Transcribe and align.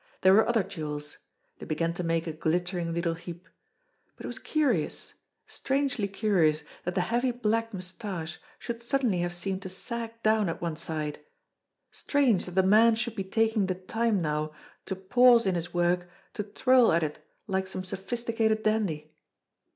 There 0.21 0.33
were 0.33 0.47
other 0.49 0.63
jewels. 0.63 1.19
They 1.59 1.67
began 1.67 1.93
to 1.93 2.01
make 2.03 2.25
a 2.25 2.33
glittering 2.33 2.91
little 2.91 3.13
heap. 3.13 3.47
But 4.17 4.23
it 4.25 4.27
was 4.27 4.39
curious, 4.39 5.13
strangely 5.45 6.07
curious 6.07 6.63
that 6.85 6.95
the 6.95 7.01
heavy 7.01 7.29
black 7.29 7.71
moustache 7.71 8.39
should 8.57 8.81
suddenly 8.81 9.19
have 9.19 9.31
seemed 9.31 9.61
to 9.61 9.69
sag 9.69 10.23
down 10.23 10.49
at 10.49 10.59
one 10.59 10.75
side; 10.75 11.19
strange 11.91 12.45
that 12.45 12.55
the 12.55 12.63
man 12.63 12.95
should 12.95 13.13
be 13.15 13.23
taking 13.23 13.67
the 13.67 13.75
time 13.75 14.23
now 14.23 14.53
to 14.87 14.95
pause 14.95 15.45
in 15.45 15.53
his 15.53 15.71
work 15.71 16.09
to 16.33 16.41
twirl 16.43 16.91
at 16.91 17.03
it 17.03 17.19
like 17.45 17.67
some 17.67 17.83
sophisticated 17.83 18.63
dandy 18.63 19.13